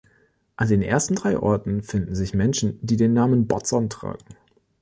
[0.55, 4.25] An den ersten drei Orten finden sich Menschen, die den Namen Botzon tragen.